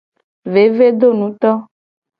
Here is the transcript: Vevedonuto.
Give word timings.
Vevedonuto. 0.53 1.51